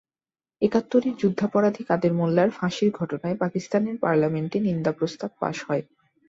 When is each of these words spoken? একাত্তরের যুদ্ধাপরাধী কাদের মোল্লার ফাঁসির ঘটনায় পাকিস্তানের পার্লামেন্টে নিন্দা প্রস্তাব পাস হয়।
একাত্তরের 0.61 1.13
যুদ্ধাপরাধী 1.17 1.83
কাদের 1.83 2.11
মোল্লার 2.13 2.49
ফাঁসির 2.49 2.89
ঘটনায় 2.91 3.37
পাকিস্তানের 3.37 3.95
পার্লামেন্টে 4.03 4.57
নিন্দা 4.59 4.91
প্রস্তাব 4.91 5.31
পাস 5.39 5.57
হয়। 5.67 5.83